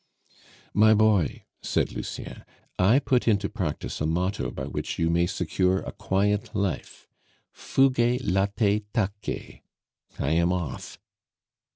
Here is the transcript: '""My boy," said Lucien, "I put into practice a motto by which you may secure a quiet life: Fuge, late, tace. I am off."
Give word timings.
'""My 0.73 0.95
boy," 0.95 1.43
said 1.61 1.91
Lucien, 1.91 2.43
"I 2.79 2.97
put 2.97 3.27
into 3.27 3.47
practice 3.49 4.01
a 4.01 4.07
motto 4.07 4.49
by 4.49 4.65
which 4.65 4.97
you 4.97 5.11
may 5.11 5.27
secure 5.27 5.81
a 5.81 5.91
quiet 5.91 6.55
life: 6.55 7.07
Fuge, 7.51 8.19
late, 8.23 8.83
tace. 9.21 9.61
I 10.17 10.31
am 10.31 10.51
off." 10.51 10.97